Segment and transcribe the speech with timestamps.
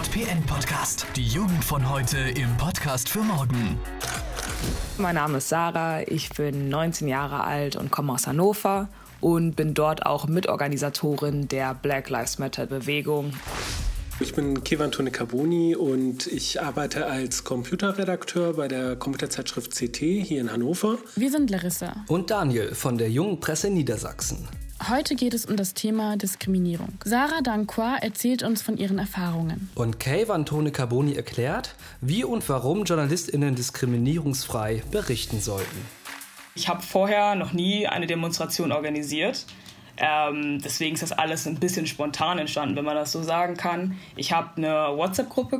[0.00, 1.04] DJPN Podcast.
[1.14, 3.78] Die Jugend von heute im Podcast für morgen.
[4.96, 8.88] Mein Name ist Sarah, ich bin 19 Jahre alt und komme aus Hannover
[9.20, 13.34] und bin dort auch Mitorganisatorin der Black Lives Matter Bewegung.
[14.20, 20.40] Ich bin Kevan Tone Carboni und ich arbeite als Computerredakteur bei der Computerzeitschrift CT hier
[20.40, 20.96] in Hannover.
[21.14, 24.48] Wir sind Larissa und Daniel von der Jungen Presse Niedersachsen.
[24.88, 26.94] Heute geht es um das Thema Diskriminierung.
[27.04, 29.68] Sarah Danqua erzählt uns von ihren Erfahrungen.
[29.74, 35.84] Und Kay Tone Carboni erklärt, wie und warum JournalistInnen diskriminierungsfrei berichten sollten.
[36.54, 39.44] Ich habe vorher noch nie eine Demonstration organisiert.
[39.98, 43.98] Ähm, deswegen ist das alles ein bisschen spontan entstanden, wenn man das so sagen kann.
[44.16, 45.58] Ich habe eine WhatsApp-Gruppe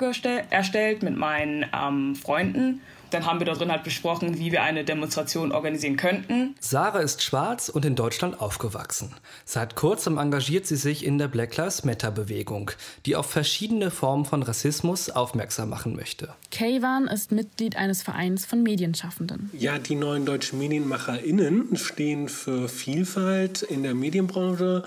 [0.48, 4.84] erstellt mit meinen ähm, Freunden dann haben wir da drin halt besprochen, wie wir eine
[4.84, 6.54] Demonstration organisieren könnten.
[6.60, 9.14] Sarah ist schwarz und in Deutschland aufgewachsen.
[9.44, 12.70] Seit kurzem engagiert sie sich in der Black Lives Matter Bewegung,
[13.06, 16.34] die auf verschiedene Formen von Rassismus aufmerksam machen möchte.
[16.50, 19.50] Kayvan ist Mitglied eines Vereins von Medienschaffenden.
[19.52, 24.84] Ja, die neuen deutschen MedienmacherInnen stehen für Vielfalt in der Medienbranche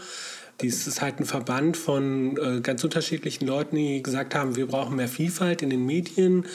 [0.64, 4.96] dies ist halt ein Verband von äh, ganz unterschiedlichen Leuten, die gesagt haben, wir brauchen
[4.96, 6.46] mehr Vielfalt in den Medien.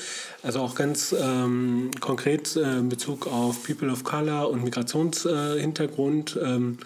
[0.43, 6.37] Also auch ganz ähm, konkret äh, in Bezug auf People of Color und Migrationshintergrund.
[6.37, 6.79] Äh, ähm,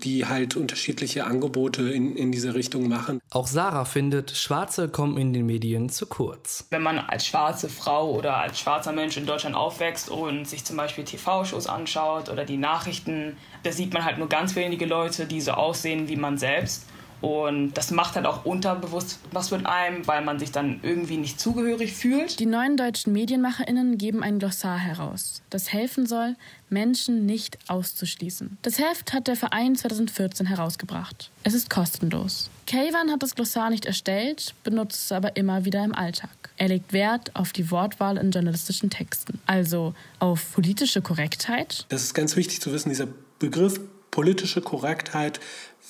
[0.00, 3.20] die halt unterschiedliche Angebote in, in diese Richtung machen.
[3.30, 6.66] Auch Sarah findet, Schwarze kommen in den Medien zu kurz.
[6.70, 10.76] Wenn man als schwarze Frau oder als schwarzer Mensch in Deutschland aufwächst und sich zum
[10.76, 15.40] Beispiel TV-Shows anschaut oder die Nachrichten, da sieht man halt nur ganz wenige Leute, die
[15.40, 16.86] so aussehen wie man selbst.
[17.20, 21.40] Und das macht halt auch unterbewusst was mit einem, weil man sich dann irgendwie nicht
[21.40, 22.38] zugehörig fühlt.
[22.40, 26.36] Die neuen deutschen MedienmacherInnen geben ein Glossar heraus, das helfen soll,
[26.68, 28.58] Menschen nicht auszuschließen.
[28.62, 31.30] Das Heft hat der Verein 2014 herausgebracht.
[31.42, 32.48] Es ist kostenlos.
[32.66, 36.30] Kayvan hat das Glossar nicht erstellt, benutzt es aber immer wieder im Alltag.
[36.56, 41.86] Er legt Wert auf die Wortwahl in journalistischen Texten, also auf politische Korrektheit.
[41.88, 43.08] Das ist ganz wichtig zu wissen, dieser
[43.38, 45.40] Begriff politische Korrektheit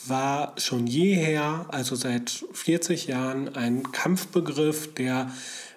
[0.06, 5.30] war schon jeher, also seit 40 Jahren, ein Kampfbegriff, der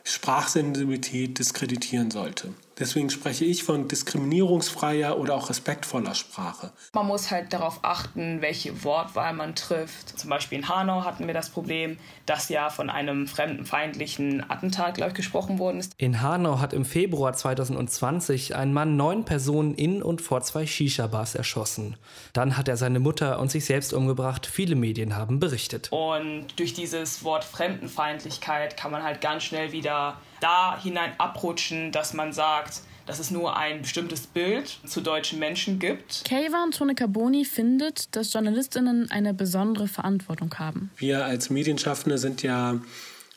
[0.04, 2.50] Sprachsensibilität diskreditieren sollte.
[2.80, 6.72] Deswegen spreche ich von diskriminierungsfreier oder auch respektvoller Sprache.
[6.94, 10.18] Man muss halt darauf achten, welche Wortwahl man trifft.
[10.18, 15.12] Zum Beispiel in Hanau hatten wir das Problem, dass ja von einem fremdenfeindlichen Attentat, glaube
[15.12, 15.94] ich, gesprochen worden ist.
[15.98, 21.36] In Hanau hat im Februar 2020 ein Mann neun Personen in und vor zwei Shisha-Bars
[21.36, 21.96] erschossen.
[22.34, 24.03] Dann hat er seine Mutter und sich selbst umgebracht.
[24.48, 25.88] Viele Medien haben berichtet.
[25.92, 32.14] Und durch dieses Wort Fremdenfeindlichkeit kann man halt ganz schnell wieder da hinein abrutschen, dass
[32.14, 36.24] man sagt, dass es nur ein bestimmtes Bild zu deutschen Menschen gibt.
[36.26, 40.92] Kayvan Tone Carboni findet, dass JournalistInnen eine besondere Verantwortung haben.
[40.98, 42.80] Wir als Medienschaffende sind ja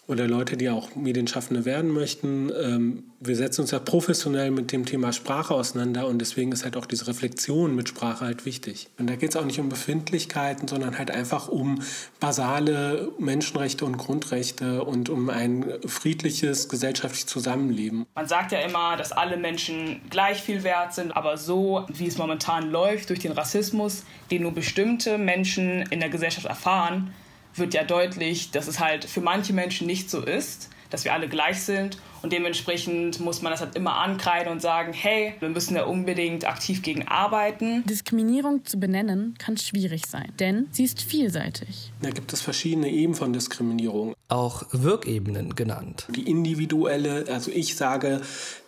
[0.08, 2.50] oder Leute, die auch Medienschaffende werden möchten.
[2.50, 6.76] Ähm, wir setzen uns ja professionell mit dem Thema Sprache auseinander und deswegen ist halt
[6.76, 8.88] auch diese Reflexion mit Sprache halt wichtig.
[8.98, 11.82] Und da geht es auch nicht um Befindlichkeiten, sondern halt einfach um
[12.20, 18.06] basale Menschenrechte und Grundrechte und um ein friedliches gesellschaftliches Zusammenleben.
[18.14, 22.16] Man sagt ja immer, dass alle Menschen gleich viel wert sind, aber so wie es
[22.16, 27.12] momentan läuft durch den Rassismus, den nur bestimmte Menschen in der Gesellschaft erfahren,
[27.58, 31.28] wird ja deutlich, dass es halt für manche Menschen nicht so ist, dass wir alle
[31.28, 35.74] gleich sind und dementsprechend muss man das halt immer ankreiden und sagen, hey, wir müssen
[35.74, 37.84] da unbedingt aktiv gegen arbeiten.
[37.86, 41.92] Diskriminierung zu benennen kann schwierig sein, denn sie ist vielseitig.
[42.02, 44.14] Da gibt es verschiedene Ebenen von Diskriminierung.
[44.28, 46.08] Auch Wirkebenen genannt.
[46.08, 48.22] Die individuelle, also ich sage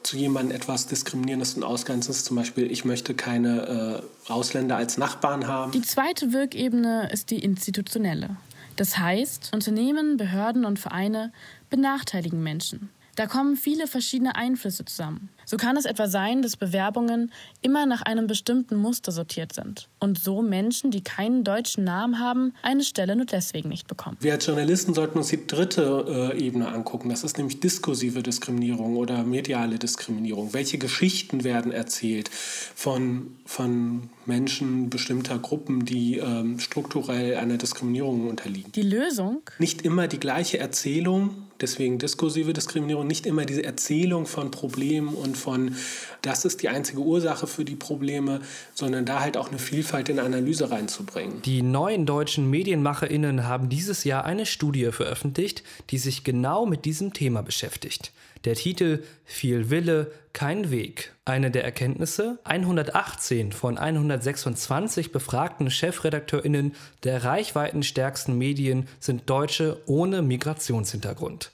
[0.04, 5.48] zu jemandem etwas Diskriminierendes und Ausgrenzendes, zum Beispiel, ich möchte keine äh, Ausländer als Nachbarn
[5.48, 5.72] haben.
[5.72, 8.36] Die zweite Wirkebene ist die institutionelle.
[8.78, 11.32] Das heißt, Unternehmen, Behörden und Vereine
[11.68, 12.90] benachteiligen Menschen.
[13.16, 15.30] Da kommen viele verschiedene Einflüsse zusammen.
[15.48, 17.32] So kann es etwa sein, dass Bewerbungen
[17.62, 22.52] immer nach einem bestimmten Muster sortiert sind und so Menschen, die keinen deutschen Namen haben,
[22.60, 24.18] eine Stelle nur deswegen nicht bekommen.
[24.20, 27.08] Wir als Journalisten sollten uns die dritte äh, Ebene angucken.
[27.08, 30.52] Das ist nämlich diskursive Diskriminierung oder mediale Diskriminierung.
[30.52, 38.70] Welche Geschichten werden erzählt von, von Menschen bestimmter Gruppen, die ähm, strukturell einer Diskriminierung unterliegen?
[38.72, 39.40] Die Lösung?
[39.58, 45.37] Nicht immer die gleiche Erzählung, deswegen diskursive Diskriminierung, nicht immer diese Erzählung von Problemen und
[45.38, 45.74] von,
[46.20, 48.42] das ist die einzige Ursache für die Probleme,
[48.74, 51.40] sondern da halt auch eine Vielfalt in Analyse reinzubringen.
[51.42, 57.14] Die neuen deutschen MedienmacherInnen haben dieses Jahr eine Studie veröffentlicht, die sich genau mit diesem
[57.14, 58.12] Thema beschäftigt.
[58.44, 61.12] Der Titel Viel Wille, kein Weg.
[61.24, 62.38] Eine der Erkenntnisse?
[62.44, 71.50] 118 von 126 befragten ChefredakteurInnen der reichweitenstärksten Medien sind Deutsche ohne Migrationshintergrund.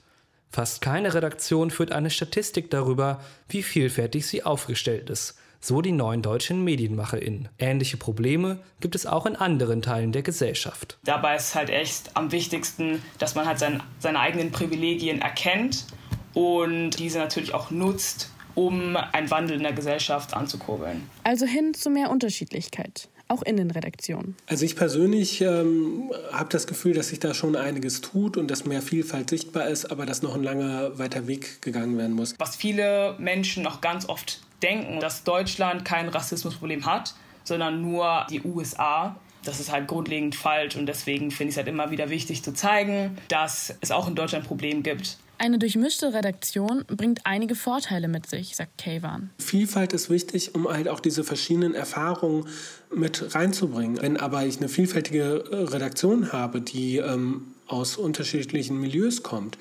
[0.55, 3.19] Fast keine Redaktion führt eine Statistik darüber,
[3.49, 7.49] wie vielfältig sie aufgestellt ist, so die neuen deutschen MedienmacherInnen.
[7.59, 10.97] Ähnliche Probleme gibt es auch in anderen Teilen der Gesellschaft.
[11.03, 15.87] Dabei ist halt echt am wichtigsten, dass man halt sein, seine eigenen Privilegien erkennt
[16.33, 21.09] und diese natürlich auch nutzt, um einen Wandel in der Gesellschaft anzukurbeln.
[21.25, 24.35] Also hin zu mehr Unterschiedlichkeit auch in den Redaktionen?
[24.47, 28.65] Also ich persönlich ähm, habe das Gefühl, dass sich da schon einiges tut und dass
[28.65, 32.35] mehr Vielfalt sichtbar ist, aber dass noch ein langer weiter Weg gegangen werden muss.
[32.37, 37.13] Was viele Menschen noch ganz oft denken, dass Deutschland kein Rassismusproblem hat,
[37.43, 39.15] sondern nur die USA.
[39.43, 42.53] Das ist halt grundlegend falsch und deswegen finde ich es halt immer wieder wichtig zu
[42.53, 45.17] zeigen, dass es auch in Deutschland ein Problem gibt.
[45.37, 49.31] Eine durchmischte Redaktion bringt einige Vorteile mit sich, sagt Kayvan.
[49.37, 52.47] Vielfalt ist wichtig, um halt auch diese verschiedenen Erfahrungen
[52.93, 54.01] mit reinzubringen.
[54.01, 59.57] Wenn aber ich eine vielfältige äh, Redaktion habe, die ähm, aus unterschiedlichen Milieus kommt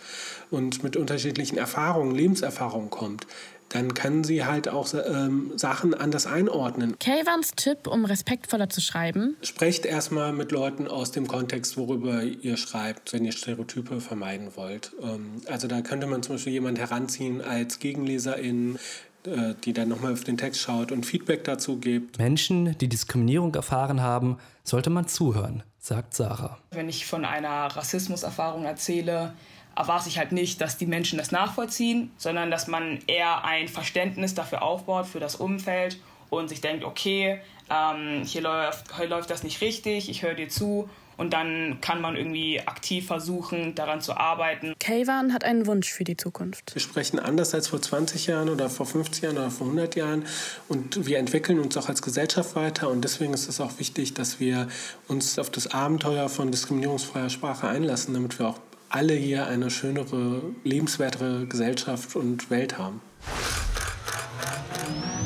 [0.51, 3.27] und mit unterschiedlichen Erfahrungen, Lebenserfahrungen kommt,
[3.75, 6.97] dann kann sie halt auch ähm, Sachen anders einordnen.
[7.01, 9.37] Kayvans Tipp, um respektvoller zu schreiben?
[9.43, 14.93] Sprecht erstmal mit Leuten aus dem Kontext, worüber ihr schreibt, wenn ihr Stereotype vermeiden wollt.
[15.03, 18.79] Ähm, also da könnte man zum Beispiel jemanden heranziehen als Gegenleserin,
[19.27, 22.19] äh, die dann nochmal auf den Text schaut und Feedback dazu gibt.
[22.19, 26.59] Menschen, die Diskriminierung erfahren haben, sollte man zuhören, sagt Sarah.
[26.71, 29.33] Wenn ich von einer Rassismuserfahrung erzähle,
[29.77, 34.35] erwarte ich halt nicht, dass die Menschen das nachvollziehen, sondern dass man eher ein Verständnis
[34.35, 35.99] dafür aufbaut, für das Umfeld
[36.31, 37.41] und sich denkt, okay,
[37.71, 42.01] ähm, hier, läuft, hier läuft das nicht richtig, ich höre dir zu und dann kann
[42.01, 44.75] man irgendwie aktiv versuchen, daran zu arbeiten.
[44.81, 46.75] Kayvan hat einen Wunsch für die Zukunft.
[46.75, 50.25] Wir sprechen anders als vor 20 Jahren oder vor 50 Jahren oder vor 100 Jahren
[50.69, 54.41] und wir entwickeln uns auch als Gesellschaft weiter und deswegen ist es auch wichtig, dass
[54.41, 54.69] wir
[55.09, 58.59] uns auf das Abenteuer von diskriminierungsfreier Sprache einlassen, damit wir auch
[58.95, 63.01] alle hier eine schönere, lebenswertere Gesellschaft und Welt haben.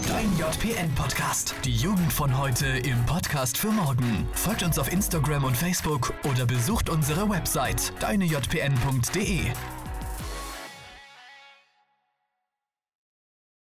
[0.08, 1.54] Dein JPN-Podcast.
[1.64, 4.26] Die Jugend von heute im Podcast für morgen.
[4.32, 9.40] Folgt uns auf Instagram und Facebook oder besucht unsere Website deinejpn.de.